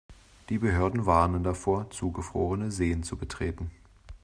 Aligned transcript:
Die 0.49 0.57
Behörden 0.57 1.05
warnen 1.05 1.43
davor, 1.43 1.91
zugefrorene 1.91 2.71
Seen 2.71 3.03
zu 3.03 3.17
betreten. 3.17 3.69